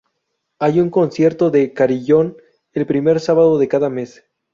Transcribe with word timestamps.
Hay 0.57 0.79
un 0.79 0.89
concierto 0.89 1.51
de 1.51 1.73
carillón 1.73 2.35
el 2.73 2.87
primer 2.87 3.19
sábado 3.19 3.59
de 3.59 3.67
cada 3.67 3.87
mes. 3.91 4.23